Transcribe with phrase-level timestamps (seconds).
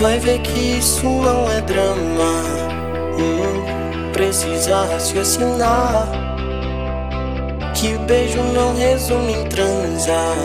[0.00, 2.32] Vai ver que isso não é drama.
[3.18, 6.06] Hum, precisa raciocinar.
[7.74, 10.36] Que beijo não resume em transar.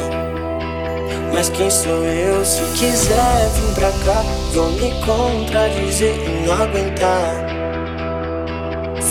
[1.31, 2.43] Mas quem sou eu?
[2.43, 7.45] Se quiser vir pra cá, vou me contradizer e não aguentar.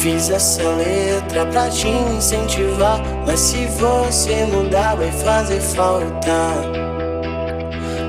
[0.00, 3.00] Fiz essa letra pra te incentivar.
[3.24, 6.91] Mas se você mudar, vai fazer falta.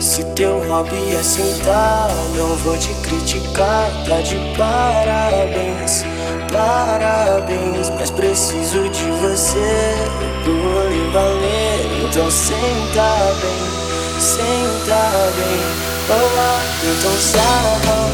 [0.04, 3.90] Se teu hobby é sentar, não vou te criticar.
[4.06, 6.04] Tá de parabéns,
[6.52, 7.90] parabéns.
[7.98, 9.96] Mas preciso de você
[10.44, 12.06] por lhe valer.
[12.06, 15.64] Então senta bem, senta bem.
[16.10, 18.10] Olá, então sarra,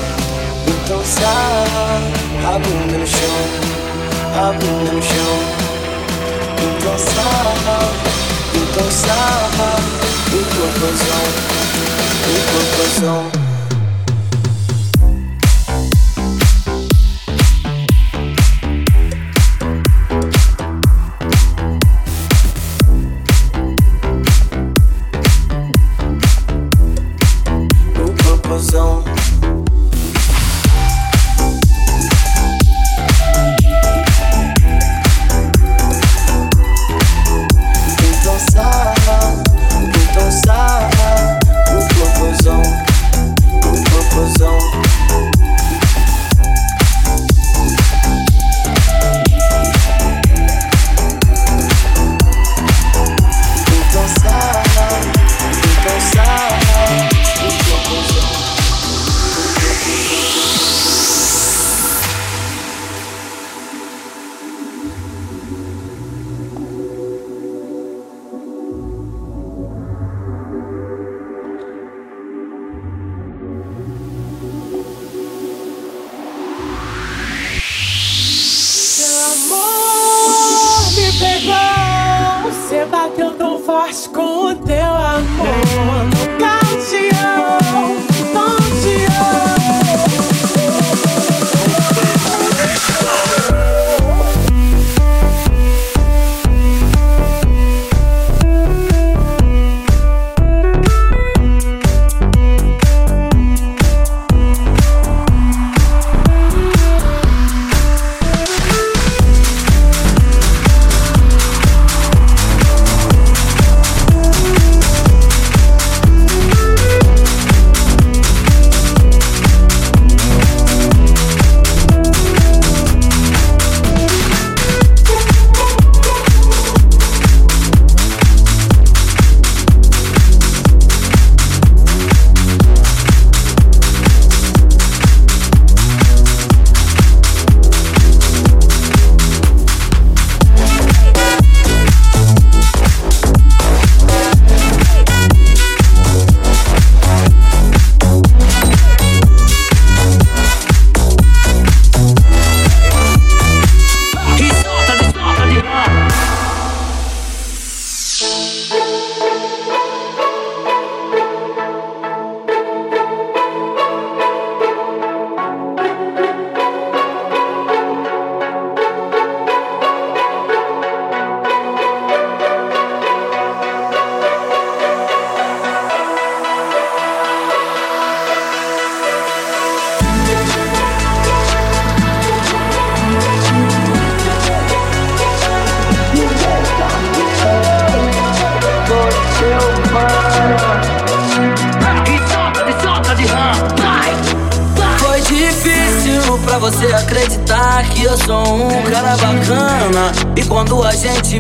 [0.68, 2.56] então sarra.
[2.56, 3.80] A bunda no chão
[4.38, 5.40] a bunda no chão.
[6.62, 7.80] Então sarra,
[8.54, 9.76] então sarra,
[10.28, 11.59] o corpozão,
[12.30, 13.39] o corpozão.
[83.70, 85.69] faz com teu amor.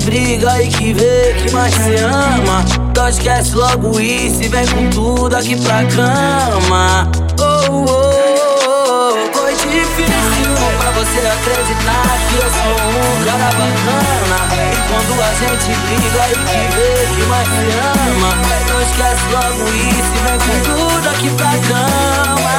[0.05, 2.63] briga e que vê que mais se ama.
[2.91, 7.09] Então esquece logo isso e vem com tudo aqui pra cama.
[7.39, 14.39] Oh, oh, oh, oh, foi difícil pra você acreditar que eu sou um cara bacana.
[14.53, 18.31] E quando a gente briga e que vê que mais se ama.
[18.63, 22.57] Então esquece logo isso e vem com tudo aqui pra cama.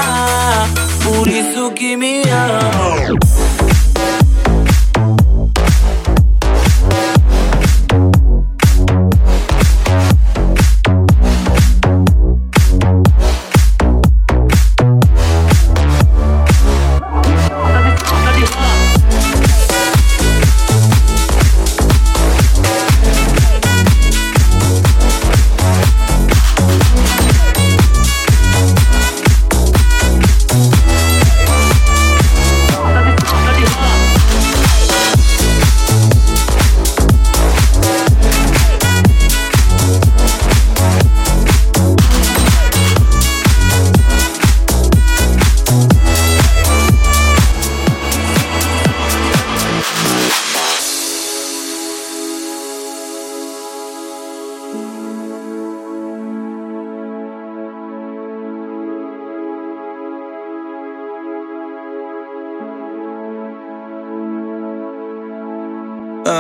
[1.05, 3.60] Por isso que me ama.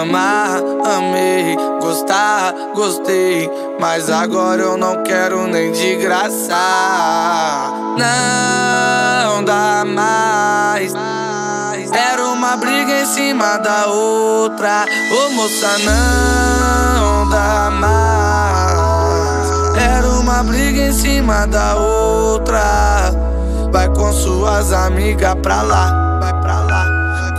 [0.01, 0.63] Amar,
[0.97, 3.51] amei, gostar, gostei.
[3.79, 6.57] Mas agora eu não quero nem de graça.
[7.99, 10.95] Não dá mais.
[11.93, 14.87] Era uma briga em cima da outra.
[15.13, 18.71] Ô moça, não dá mais.
[19.77, 23.11] Era uma briga em cima da outra.
[23.71, 26.70] Vai com suas amigas pra lá, vai pra lá.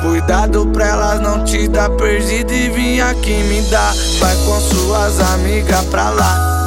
[0.01, 3.93] Cuidado pra elas não te dar perdido e vir aqui me dar.
[4.19, 6.65] Vai com suas amigas pra lá.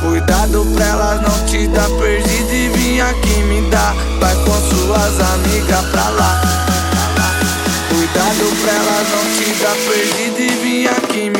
[0.00, 3.96] Cuidado pra elas não te dar perdido e vir aqui me dar.
[4.20, 6.40] Vai com suas amigas pra lá.
[7.88, 11.33] Cuidado pra elas não te dar perdido e vir aqui me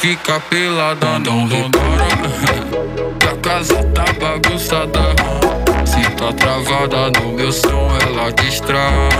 [0.00, 2.08] fica pelada, não repara
[3.18, 5.14] Que a casa tá bagunçada
[5.84, 9.10] Se tá travada no meu som, ela distrai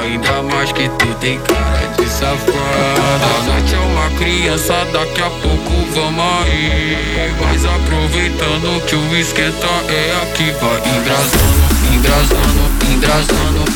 [0.00, 5.30] Ainda mais que tu tem cara de safada A noite é uma criança, daqui a
[5.30, 13.68] pouco vamos aí Mas aproveitando que o esquenta é aqui Vai engrasando, engrasando, engrasando,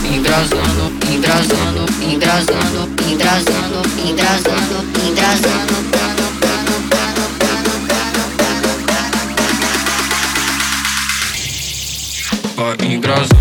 [1.12, 2.86] engrasando, engrasando,
[5.08, 6.05] engrasando,
[12.56, 13.34] небо и гроза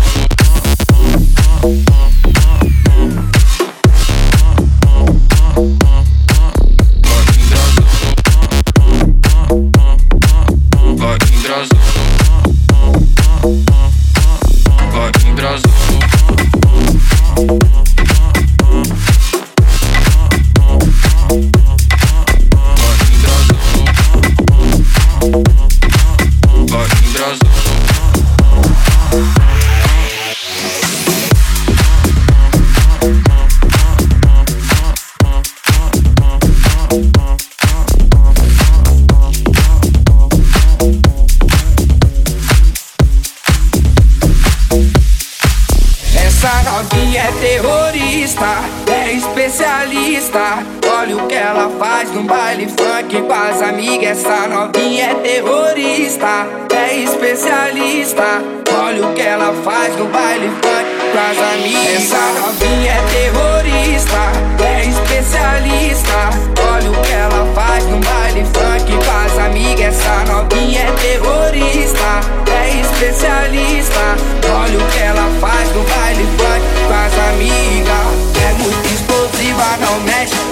[53.58, 56.46] Vai engrasando Essa novinha é terrorista,
[56.76, 58.42] é especialista.
[58.78, 61.96] Olha o que ela faz no baile funk com as amigas.
[61.96, 64.22] Essa novinha é terrorista,
[64.62, 66.30] é especialista.
[66.70, 69.98] Olha o que ela faz no baile funk com as amigas.
[69.98, 72.20] Essa novinha é terrorista,
[72.52, 74.16] é especialista.
[74.54, 78.36] Olha o que ela faz no baile funk com as amigas.
[78.38, 80.45] É muito explosiva, não mexe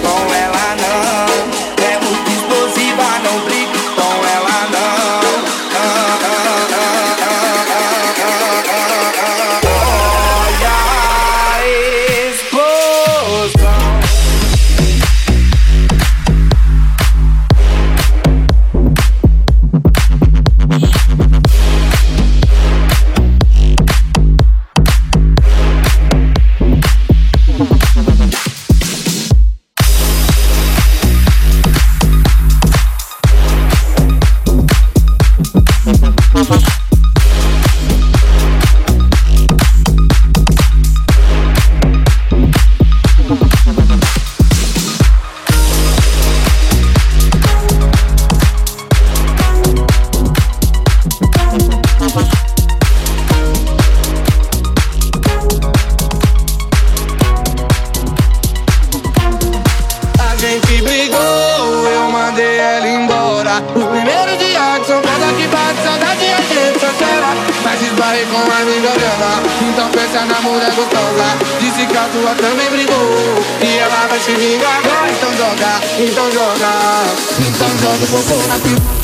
[74.45, 77.05] se vingar Então joga, então joga
[77.41, 79.04] Então joga o popô na piroca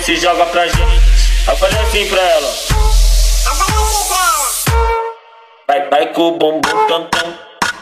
[0.00, 1.44] joga pra gente.
[1.46, 2.52] Vai fazer assim pra ela.
[5.68, 7.34] Vai, vai com o bumbum tam tam.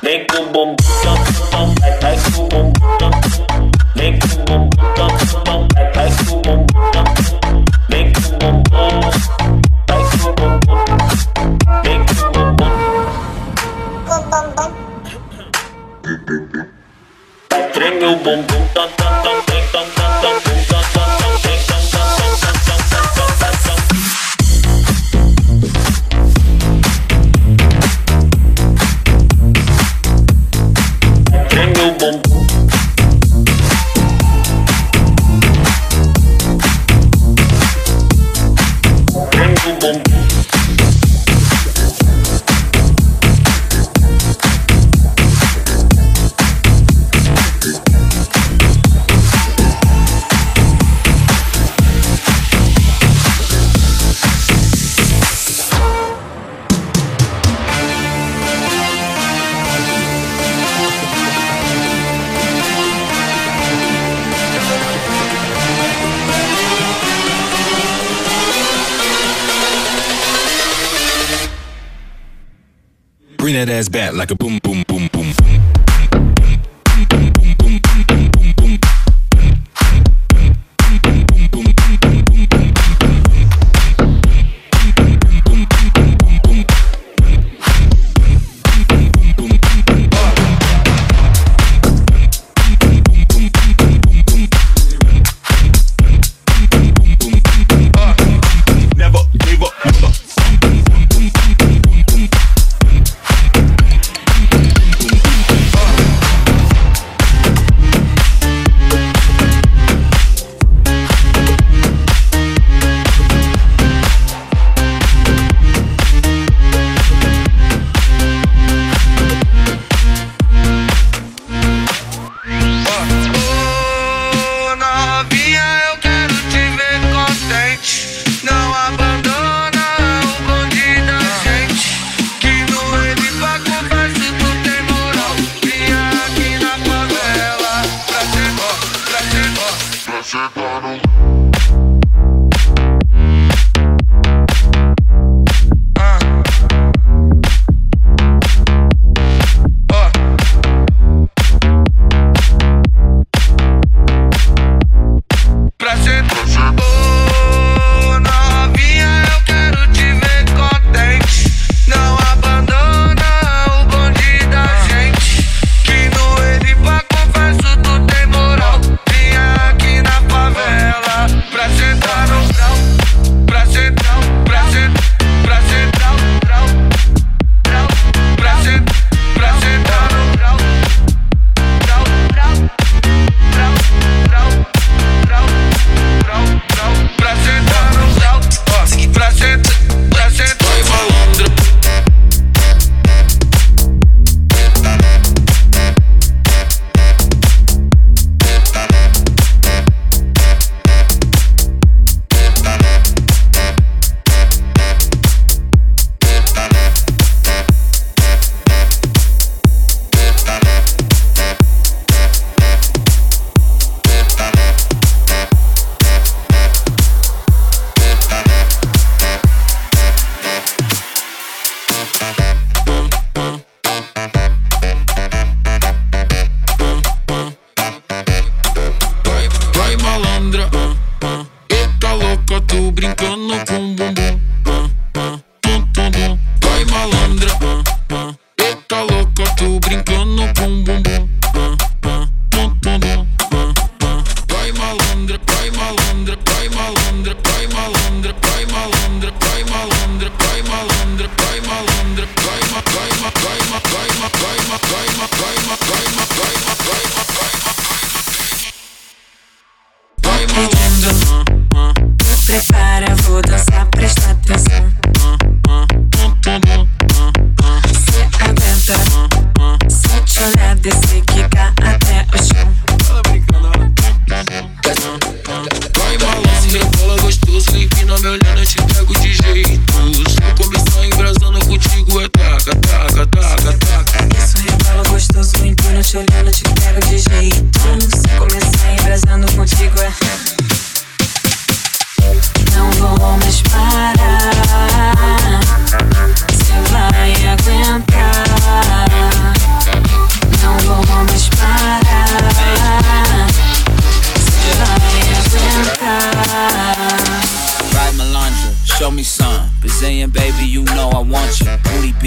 [0.02, 1.16] Vem com o bumbum tam
[1.50, 1.74] tam.
[1.80, 3.70] Vai, vai com o bumbum tam tam.
[3.96, 5.08] Vem com o bumbum tam
[5.44, 5.68] tam.
[5.74, 7.64] Vai, vai com o bumbum tam tam.
[7.88, 9.00] Vem com o bumbum.
[9.88, 10.80] Vai com o bumbum.
[11.82, 12.72] Vem com o bumbum.
[17.50, 18.88] Vai treme o bumbum tam.
[18.88, 19.11] Tam
[73.82, 74.81] ass back like a boom, boom, boom, boom.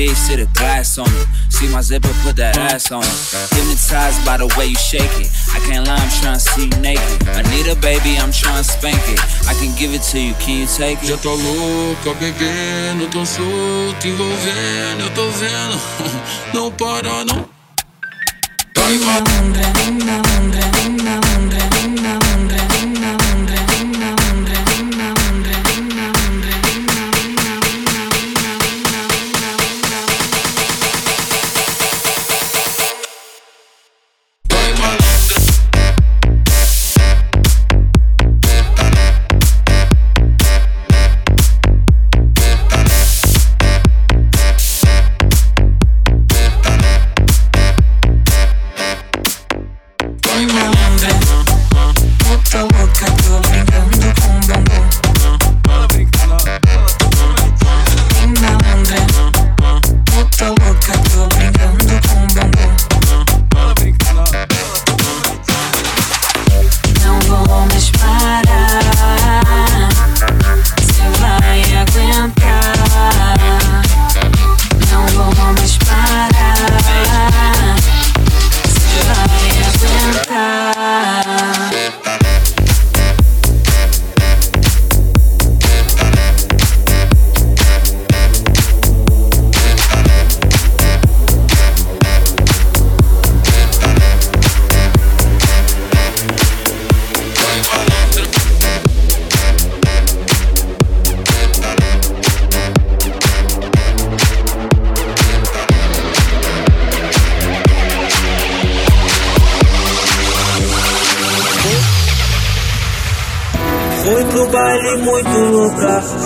[0.06, 1.28] big shit a glass on it.
[1.50, 3.18] See my zipper, put that ass on it.
[3.56, 5.30] Hypnotized by the way you shake it.
[5.50, 7.28] I can't lie, I'm trying to see you naked.
[7.30, 9.20] I need a baby, I'm trying to spank it.
[9.50, 11.10] I can give it to you, can you take it?
[11.10, 15.78] Já tô louca, bebendo, tô solto, envolvendo, tô vendo.
[16.54, 17.50] Não para, não.
[18.86, 25.15] Linda, linda, linda, linda, linda, linda, linda, linda, linda, linda, linda, linda, linda, linda, linda,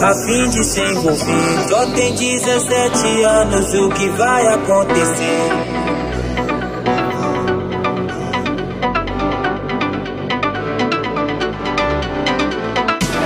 [0.02, 1.68] a fim de se envolver.
[1.68, 5.50] Só tem 17 anos, o que vai acontecer?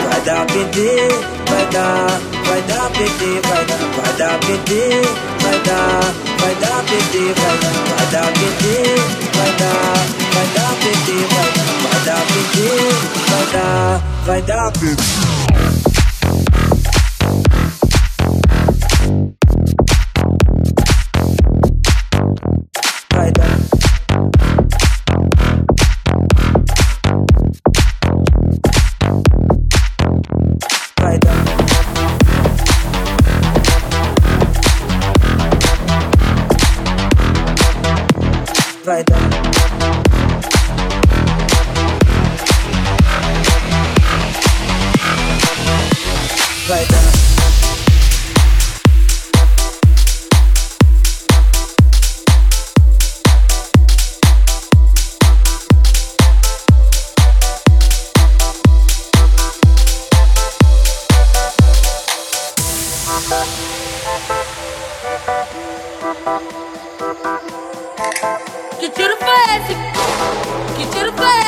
[0.09, 1.07] Vai dar PT,
[1.49, 5.01] vai dar, vai dar PT, vai dar, vai dar PT,
[5.43, 8.81] vai dar, vai dar PT, vai dar, vai dar PT,
[9.35, 9.93] vai dar,
[10.33, 12.57] vai dar PT, vai dar, vai dar PT,
[13.29, 15.82] vai dar, vai dar PT.
[68.79, 69.75] Get tiro foi esse?
[70.75, 71.43] Que tiro foi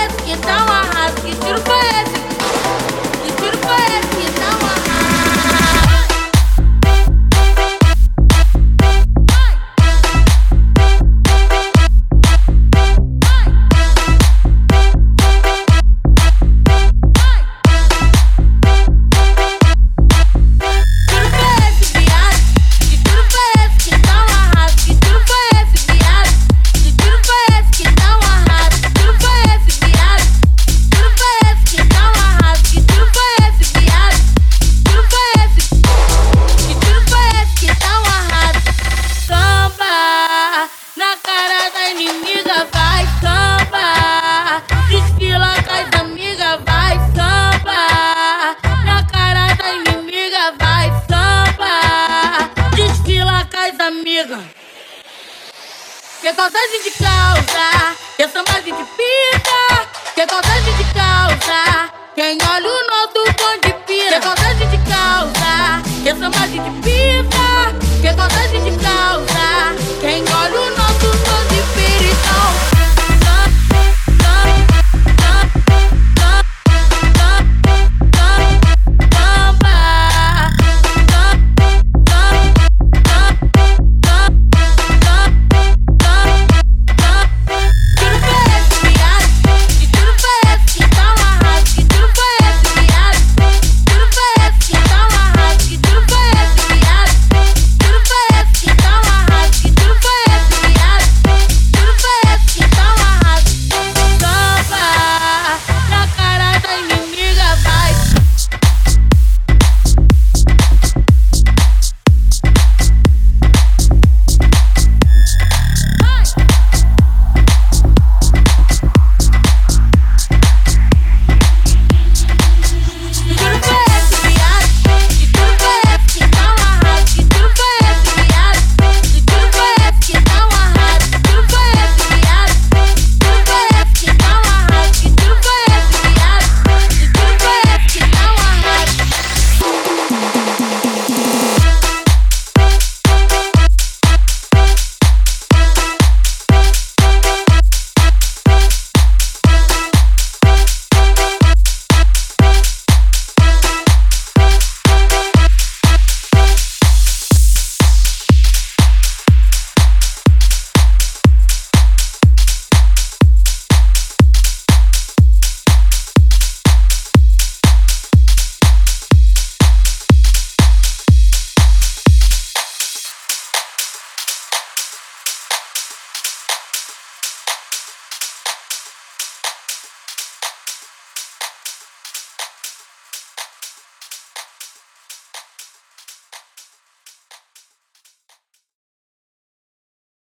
[56.46, 58.72] saudade de causa, que samba de